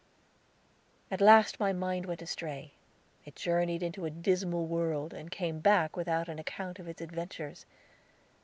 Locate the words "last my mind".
1.21-2.07